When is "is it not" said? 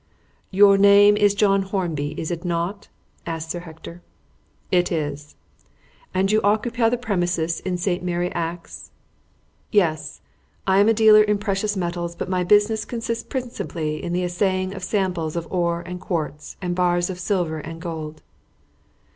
2.19-2.87